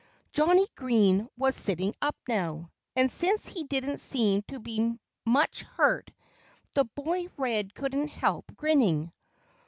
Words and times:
Johnnie 0.31 0.65
Green 0.73 1.29
was 1.37 1.55
sitting 1.55 1.93
up 2.01 2.15
now. 2.27 2.71
And 2.95 3.11
since 3.11 3.45
he 3.47 3.65
didn't 3.65 3.99
seem 3.99 4.41
to 4.47 4.59
be 4.59 4.97
much 5.27 5.61
hurt 5.61 6.09
the 6.73 6.85
boy 6.85 7.27
Red 7.37 7.75
couldn't 7.75 8.07
help 8.07 8.51
grinning. 8.55 9.11